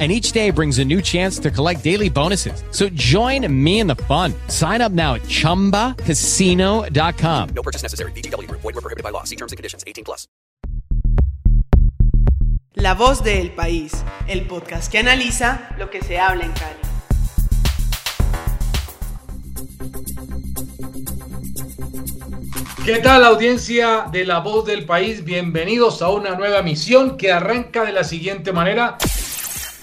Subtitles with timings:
[0.00, 2.64] and each day brings a new chance to collect daily bonuses.
[2.72, 4.34] So join me in the fun.
[4.48, 7.48] Sign up now at ChumbaCasino.com.
[7.54, 8.10] No purchase necessary.
[8.12, 8.50] BGW.
[8.50, 9.22] Void were prohibited by law.
[9.22, 9.84] See terms and conditions.
[9.86, 10.26] 18 plus.
[12.74, 14.04] La voz del país.
[14.26, 16.80] El podcast que analiza lo que se habla en Cali.
[22.84, 25.24] ¿Qué tal audiencia de La Voz del País?
[25.24, 28.98] Bienvenidos a una nueva misión que arranca de la siguiente manera.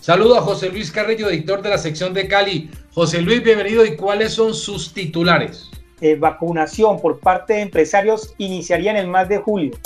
[0.01, 2.71] Saludo a José Luis Carrillo, editor de la sección de Cali.
[2.91, 3.85] José Luis, bienvenido.
[3.85, 5.69] ¿Y cuáles son sus titulares?
[6.01, 9.77] Eh, vacunación por parte de empresarios iniciaría en el mes de julio.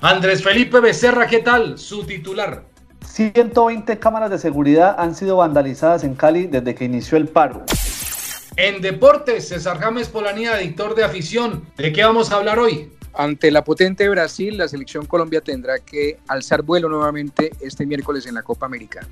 [0.00, 1.78] Andrés Felipe Becerra, ¿qué tal?
[1.78, 2.64] Su titular.
[3.06, 7.64] 120 cámaras de seguridad han sido vandalizadas en Cali desde que inició el paro.
[8.56, 11.64] En deportes, César James Polanía, editor de afición.
[11.76, 12.90] ¿De qué vamos a hablar hoy?
[13.14, 18.34] Ante la potente Brasil, la selección Colombia tendrá que alzar vuelo nuevamente este miércoles en
[18.34, 19.06] la Copa América.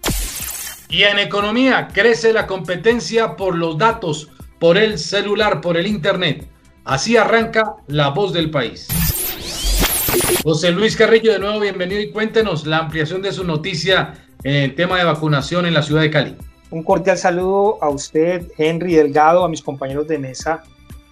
[0.89, 6.49] Y en economía, crece la competencia por los datos, por el celular, por el Internet.
[6.85, 8.89] Así arranca la voz del país.
[10.43, 14.75] José Luis Carrillo, de nuevo bienvenido y cuéntenos la ampliación de su noticia en el
[14.75, 16.37] tema de vacunación en la ciudad de Cali.
[16.71, 20.63] Un cordial saludo a usted, Henry Delgado, a mis compañeros de mesa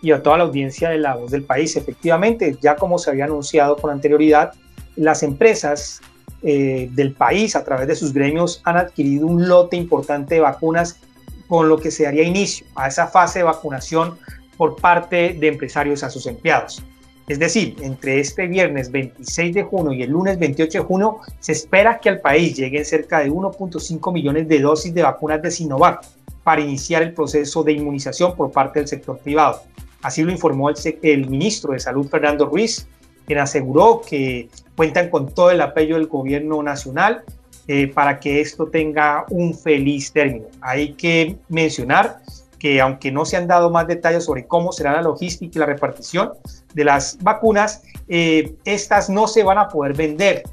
[0.02, 1.76] y a toda la audiencia de La Voz del País.
[1.76, 4.52] Efectivamente, ya como se había anunciado con anterioridad,
[4.96, 6.00] las empresas
[6.42, 10.98] eh, del país a través de sus gremios han adquirido un lote importante de vacunas
[11.48, 14.18] con lo que se daría inicio a esa fase de vacunación
[14.56, 16.82] por parte de empresarios a sus empleados.
[17.28, 21.52] Es decir, entre este viernes 26 de junio y el lunes 28 de junio se
[21.52, 26.06] espera que al país lleguen cerca de 1.5 millones de dosis de vacunas de Sinovac
[26.44, 29.62] para iniciar el proceso de inmunización por parte del sector privado.
[30.02, 32.86] Así lo informó el, ministro de Salud, Fernando Ruiz,
[33.26, 37.24] quien aseguró que cuentan con todo el apoyo del gobierno nacional
[37.66, 40.46] eh, para que esto tenga un feliz término.
[40.60, 42.20] Hay que mencionar
[42.58, 45.66] que aunque no se han dado más detalles sobre cómo será la logística y la
[45.66, 46.32] repartición
[46.74, 50.44] de las vacunas, eh, estas no se van a poder vender,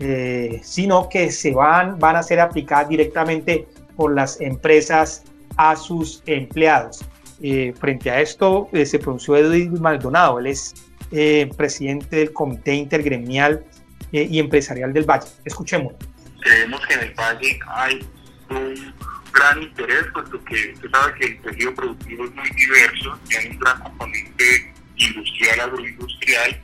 [0.00, 5.22] eh, sino que se van, van a ser aplicadas directamente por las empresas
[5.56, 7.04] a sus empleados.
[7.44, 10.74] Eh, frente a esto eh, se pronunció Edwin Maldonado, él es
[11.10, 13.64] eh, presidente del Comité Intergremial
[14.12, 15.26] y Empresarial del Valle.
[15.44, 15.94] Escuchemos.
[16.40, 18.06] Creemos que en el Valle hay
[18.50, 18.94] un
[19.32, 23.58] gran interés, puesto que usted sabe que el tejido productivo es muy diverso, tiene un
[23.58, 26.62] gran componente industrial, agroindustrial,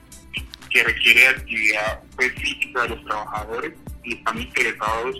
[0.70, 3.72] que requiere actividad pues, física de los trabajadores
[4.04, 5.16] y están interesados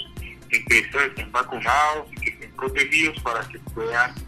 [0.51, 4.28] en que estos estén vacunados y que estén protegidos para que puedan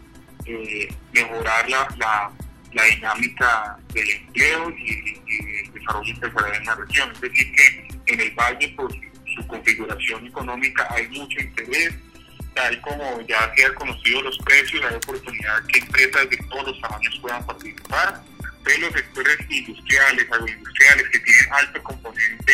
[0.53, 2.31] eh, mejorar la, la,
[2.73, 7.11] la, dinámica del empleo y, y el desarrollo empresarial en la región.
[7.11, 11.93] Es decir, que en el valle, por su configuración económica, hay mucho interés.
[12.53, 16.81] Tal como ya se han conocido los precios, hay oportunidad que empresas de todos los
[16.81, 18.21] tamaños puedan participar.
[18.63, 22.53] Pero los sectores industriales, agroindustriales, que tienen alto componente,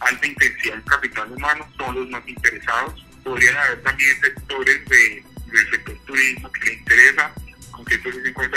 [0.00, 3.04] alta intensidad de capital humano, son los más interesados.
[3.24, 6.67] Podrían haber también sectores de del sector turismo que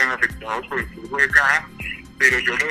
[0.09, 1.67] afectados por el flujo de caja,
[2.17, 2.65] pero yo lo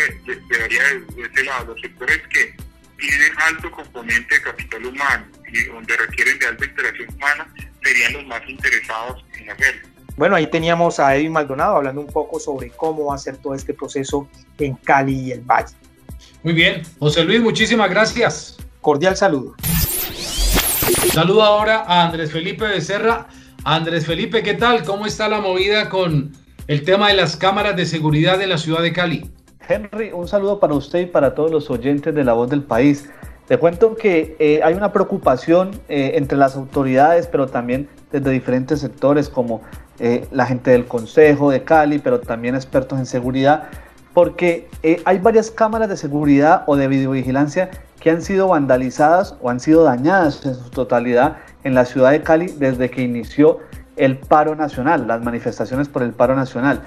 [0.49, 2.55] debería de ese lado, los sectores que
[2.99, 7.49] tienen alto componente de capital humano y donde requieren de alta interacción humana
[7.83, 9.89] serían los más interesados en hacerlo.
[10.17, 13.55] Bueno, ahí teníamos a Edwin Maldonado hablando un poco sobre cómo va a ser todo
[13.55, 15.75] este proceso en Cali y el Valle.
[16.43, 18.59] Muy bien, José Luis, muchísimas gracias.
[18.81, 19.55] Cordial saludo.
[21.13, 23.29] Saludo ahora a Andrés Felipe Becerra,
[23.65, 24.85] Andrés Felipe, ¿qué tal?
[24.85, 26.33] ¿Cómo está la movida con
[26.71, 29.29] el tema de las cámaras de seguridad en la ciudad de Cali?
[29.69, 33.11] Henry, un saludo para usted y para todos los oyentes de La Voz del País.
[33.49, 38.79] Te cuento que eh, hay una preocupación eh, entre las autoridades, pero también desde diferentes
[38.79, 39.63] sectores como
[39.99, 43.65] eh, la gente del Consejo de Cali, pero también expertos en seguridad,
[44.15, 44.69] porque
[45.05, 47.69] hay varias cámaras de seguridad o de videovigilancia
[47.99, 52.23] que han sido vandalizadas o han sido dañadas en su totalidad en la ciudad de
[52.23, 53.59] Cali desde que inició
[54.01, 56.81] el paro nacional, las manifestaciones por el paro nacional.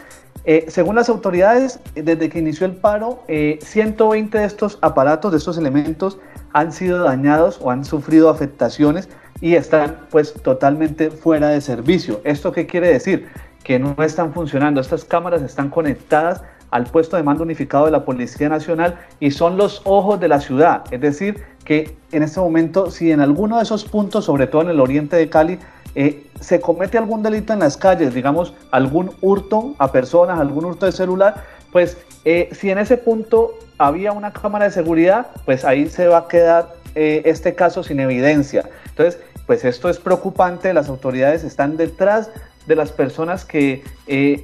[0.45, 5.37] Eh, según las autoridades, desde que inició el paro, 120 eh, de estos aparatos, de
[5.37, 6.17] estos elementos,
[6.53, 9.09] han sido dañados o han sufrido afectaciones
[9.41, 12.19] y están pues totalmente fuera de servicio.
[12.23, 13.27] ¿Esto qué quiere decir?
[13.63, 14.81] Que no están funcionando.
[14.81, 19.57] Estas cámaras están conectadas al puesto de mando unificado de la Policía Nacional y son
[19.57, 20.83] los ojos de la ciudad.
[20.89, 24.69] Es decir, que en este momento, si en alguno de esos puntos, sobre todo en
[24.69, 25.59] el oriente de Cali,
[25.95, 30.85] eh, se comete algún delito en las calles, digamos, algún hurto a personas, algún hurto
[30.85, 35.87] de celular, pues eh, si en ese punto había una cámara de seguridad, pues ahí
[35.89, 38.69] se va a quedar eh, este caso sin evidencia.
[38.89, 42.31] Entonces, pues esto es preocupante, las autoridades están detrás
[42.65, 43.83] de las personas que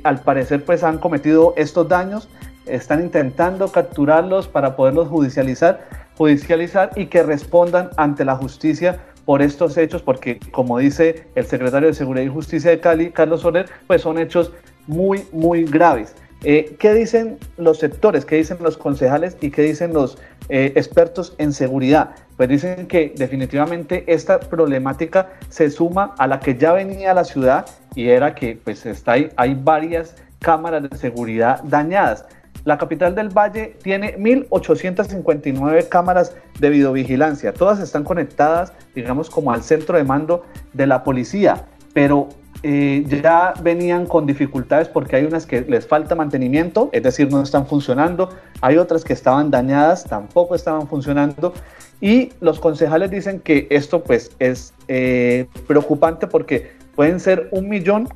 [0.04, 2.28] al parecer pues han cometido estos daños,
[2.66, 5.88] están intentando capturarlos para poderlos judicializar,
[6.18, 9.00] judicializar y que respondan ante la justicia
[9.30, 13.42] por estos hechos, porque como dice el secretario de Seguridad y Justicia de Cali, Carlos
[13.42, 14.52] Soler, pues son hechos
[14.88, 16.16] muy, muy graves.
[16.44, 18.26] Eh, ¿Qué dicen los sectores?
[18.26, 19.38] ¿Qué dicen los concejales?
[19.40, 20.18] ¿Y qué dicen los
[20.50, 22.16] eh, expertos en seguridad?
[22.38, 27.68] Pues dicen que definitivamente esta problemática se suma a la que ya venía la ciudad
[27.94, 32.26] y era que pues está ahí, hay varias cámaras de seguridad dañadas.
[32.70, 37.52] La capital del Valle tiene 1.859 cámaras de videovigilancia.
[37.52, 42.30] Todas están conectadas, digamos, como al centro de mando de la policía, pero
[42.62, 47.42] eh, ya venían con dificultades porque hay unas que les falta mantenimiento, es decir, no
[47.42, 48.30] están funcionando.
[48.62, 51.54] Hay otras que estaban dañadas, tampoco estaban funcionando.
[52.02, 58.10] Y los concejales dicen que esto pues es eh, preocupante porque pueden ser un millón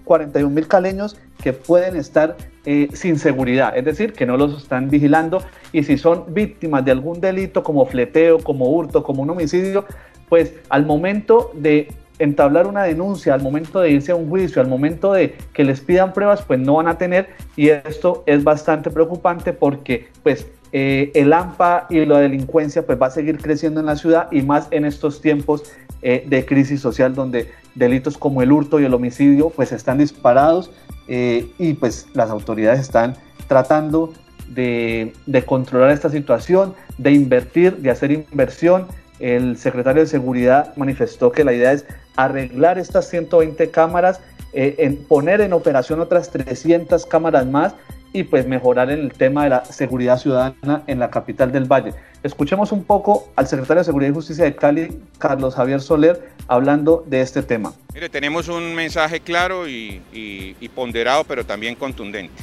[0.50, 2.35] mil caleños que pueden estar
[2.65, 5.41] eh, sin seguridad, es decir, que no los están vigilando
[5.71, 9.85] y si son víctimas de algún delito como fleteo, como hurto, como un homicidio,
[10.27, 14.68] pues al momento de entablar una denuncia, al momento de irse a un juicio, al
[14.68, 18.91] momento de que les pidan pruebas, pues no van a tener y esto es bastante
[18.91, 23.85] preocupante porque pues eh, el AMPA y la delincuencia pues va a seguir creciendo en
[23.85, 25.71] la ciudad y más en estos tiempos
[26.01, 30.71] eh, de crisis social donde delitos como el hurto y el homicidio pues están disparados
[31.07, 33.15] eh, y pues las autoridades están
[33.47, 34.13] tratando
[34.47, 35.13] de,
[35.45, 38.87] controlar esta situación, de invertir, de hacer inversión.
[39.19, 41.85] El secretario de Seguridad manifestó que la idea es
[42.15, 44.19] arreglar estas 120 cámaras,
[44.55, 47.73] en poner en operación otras 300 cámaras más
[48.13, 51.93] y pues mejorar en el tema de la seguridad ciudadana en la capital del Valle.
[52.23, 57.03] Escuchemos un poco al secretario de Seguridad y Justicia de Cali, Carlos Javier Soler, hablando
[57.05, 57.73] de este tema.
[57.93, 62.41] Mire, tenemos un mensaje claro y, ponderado, pero también contundente.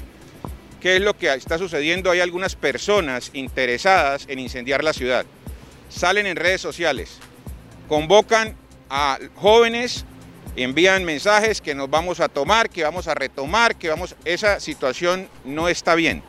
[0.81, 2.11] ¿Qué es lo que está sucediendo?
[2.11, 5.25] Hay algunas personas interesadas en incendiar la ciudad.
[5.89, 7.19] Salen en redes sociales,
[7.89, 8.55] convocan
[8.91, 10.05] a jóvenes
[10.57, 14.15] envían mensajes que nos vamos a tomar, que vamos a retomar, que vamos...
[14.25, 16.23] Esa situación no está bien.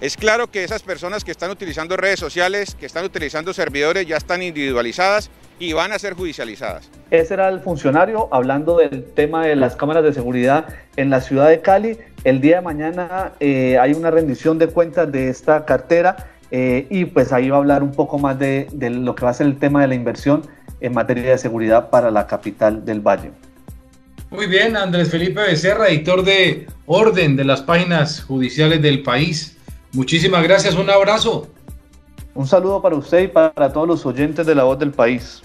[0.00, 4.16] Es claro que esas personas que están utilizando redes sociales, que están utilizando servidores, ya
[4.16, 5.28] están individualizadas
[5.58, 6.88] y van a ser judicializadas.
[7.10, 11.48] Ese era el funcionario hablando del tema de las cámaras de seguridad en la ciudad
[11.48, 11.98] de Cali.
[12.22, 17.06] El día de mañana eh, hay una rendición de cuentas de esta cartera eh, y
[17.06, 19.48] pues ahí va a hablar un poco más de, de lo que va a ser
[19.48, 20.42] el tema de la inversión
[20.80, 23.32] en materia de seguridad para la capital del Valle.
[24.30, 29.57] Muy bien, Andrés Felipe Becerra, editor de Orden de las páginas judiciales del país.
[29.92, 31.48] Muchísimas gracias, un abrazo.
[32.34, 35.42] Un saludo para usted y para todos los oyentes de La Voz del País.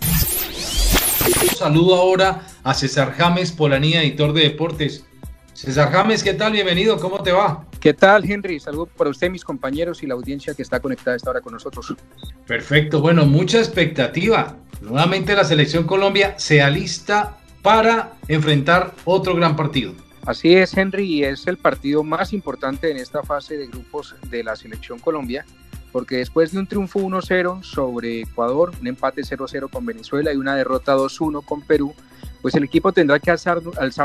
[1.42, 5.06] Un saludo ahora a César James Polanía, editor de deportes.
[5.54, 6.52] César James, ¿qué tal?
[6.52, 7.66] Bienvenido, ¿cómo te va?
[7.80, 8.60] ¿Qué tal, Henry?
[8.60, 11.94] Saludo para usted, mis compañeros y la audiencia que está conectada esta hora con nosotros.
[12.46, 14.58] Perfecto, bueno, mucha expectativa.
[14.82, 19.94] Nuevamente la selección Colombia se alista para enfrentar otro gran partido.
[20.26, 24.42] Así es, Henry, y es el partido más importante en esta fase de grupos de
[24.42, 25.46] la selección Colombia,
[25.92, 30.56] porque después de un triunfo 1-0 sobre Ecuador, un empate 0-0 con Venezuela y una
[30.56, 31.94] derrota 2-1 con Perú,
[32.42, 33.62] pues el equipo tendrá que alzar,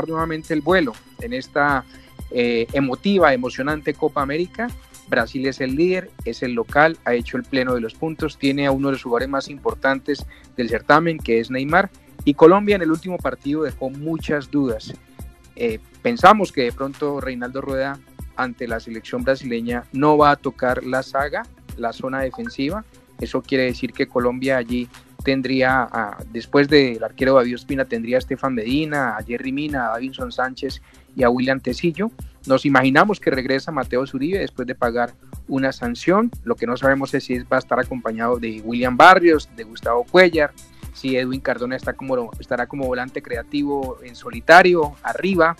[0.07, 1.85] nuevamente el vuelo en esta
[2.31, 4.67] eh, emotiva, emocionante Copa América.
[5.07, 8.67] Brasil es el líder, es el local, ha hecho el pleno de los puntos, tiene
[8.67, 10.25] a uno de los jugadores más importantes
[10.57, 11.89] del certamen, que es Neymar,
[12.25, 14.93] y Colombia en el último partido dejó muchas dudas.
[15.61, 17.99] Eh, pensamos que de pronto Reinaldo Rueda
[18.37, 21.43] ante la selección brasileña no va a tocar la saga,
[21.75, 22.85] la zona defensiva.
[23.19, 24.87] Eso quiere decir que Colombia allí
[25.25, 30.31] tendría, después del arquero David Espina, tendría a Estefan Medina, a Jerry Mina, a Davinson
[30.31, 30.81] Sánchez
[31.13, 32.09] y a William Tecillo.
[32.47, 35.11] Nos imaginamos que regresa Mateo Zuribe después de pagar
[35.49, 36.31] una sanción.
[36.45, 40.05] Lo que no sabemos es si va a estar acompañado de William Barrios, de Gustavo
[40.05, 40.53] Cuellar,
[40.99, 45.55] si Edwin Cardona está como, estará como volante creativo en solitario, arriba,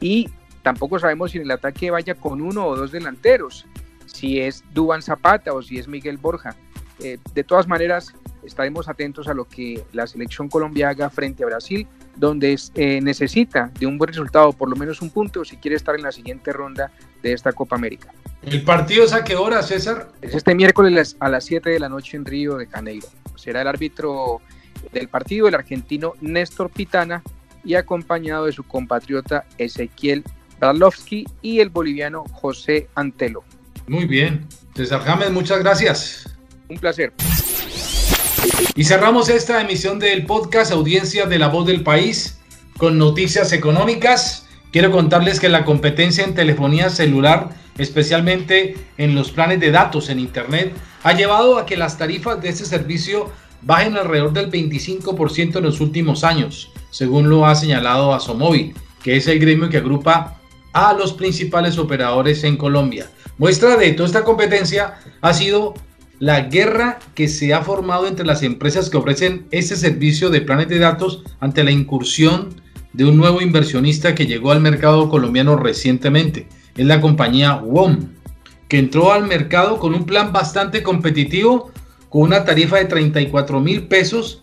[0.00, 0.28] y
[0.62, 3.64] tampoco sabemos si en el ataque vaya con uno o dos delanteros,
[4.04, 6.56] si es Duban Zapata o si es Miguel Borja.
[7.00, 11.46] Eh, de todas maneras, estaremos atentos a lo que la selección Colombia haga frente a
[11.46, 15.76] Brasil, donde eh, necesita de un buen resultado, por lo menos un punto, si quiere
[15.76, 18.12] estar en la siguiente ronda de esta Copa América.
[18.42, 20.10] ¿El partido es a qué hora, César?
[20.20, 23.08] Es este miércoles a las 7 de la noche en Río de Janeiro.
[23.36, 24.42] Será el árbitro
[24.92, 27.22] del partido, el argentino Néstor Pitana,
[27.64, 30.24] y acompañado de su compatriota Ezequiel
[30.58, 33.44] Bralowski y el boliviano José Antelo.
[33.86, 34.46] Muy bien.
[34.74, 36.36] César James, muchas gracias.
[36.68, 37.12] Un placer.
[38.74, 42.38] Y cerramos esta emisión del podcast Audiencia de la Voz del País
[42.78, 44.46] con noticias económicas.
[44.72, 50.18] Quiero contarles que la competencia en telefonía celular, especialmente en los planes de datos en
[50.18, 53.30] Internet, ha llevado a que las tarifas de este servicio
[53.62, 59.26] bajen alrededor del 25% en los últimos años, según lo ha señalado Asomóvil, que es
[59.28, 60.38] el gremio que agrupa
[60.72, 63.10] a los principales operadores en Colombia.
[63.38, 65.74] Muestra de toda esta competencia ha sido
[66.18, 70.68] la guerra que se ha formado entre las empresas que ofrecen este servicio de planes
[70.68, 72.60] de datos ante la incursión
[72.92, 76.46] de un nuevo inversionista que llegó al mercado colombiano recientemente.
[76.76, 78.10] Es la compañía WOM,
[78.68, 81.71] que entró al mercado con un plan bastante competitivo,
[82.12, 84.42] con una tarifa de 34 mil pesos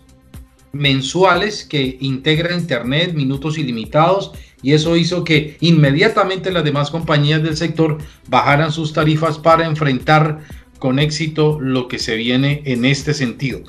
[0.72, 7.56] mensuales que integra internet, minutos ilimitados, y eso hizo que inmediatamente las demás compañías del
[7.56, 10.40] sector bajaran sus tarifas para enfrentar
[10.80, 13.60] con éxito lo que se viene en este sentido.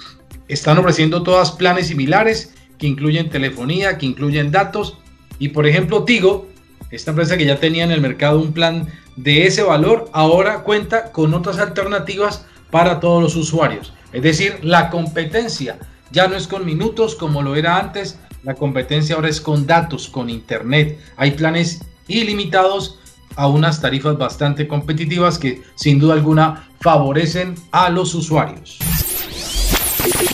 [0.47, 4.97] Están ofreciendo todas planes similares que incluyen telefonía, que incluyen datos
[5.37, 6.47] y por ejemplo Tigo,
[6.89, 11.11] esta empresa que ya tenía en el mercado un plan de ese valor, ahora cuenta
[11.11, 13.93] con otras alternativas para todos los usuarios.
[14.13, 15.77] Es decir, la competencia
[16.11, 20.07] ya no es con minutos como lo era antes, la competencia ahora es con datos,
[20.07, 20.99] con internet.
[21.15, 22.99] Hay planes ilimitados
[23.35, 28.79] a unas tarifas bastante competitivas que sin duda alguna favorecen a los usuarios.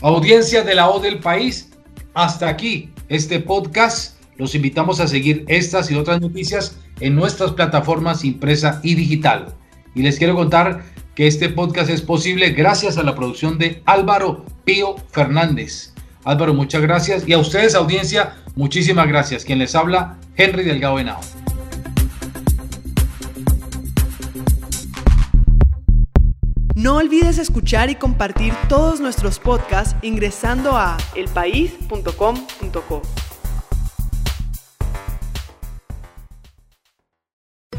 [0.01, 1.70] Audiencia de la O del país,
[2.13, 4.15] hasta aquí este podcast.
[4.38, 9.56] Los invitamos a seguir estas y otras noticias en nuestras plataformas impresa y digital.
[9.96, 10.84] Y les quiero contar
[11.18, 15.92] que este podcast es posible gracias a la producción de Álvaro Pío Fernández.
[16.24, 17.28] Álvaro, muchas gracias.
[17.28, 19.44] Y a ustedes, audiencia, muchísimas gracias.
[19.44, 21.20] Quien les habla, Henry Delgado Henao.
[26.76, 33.02] No olvides escuchar y compartir todos nuestros podcasts ingresando a elpaís.com.co.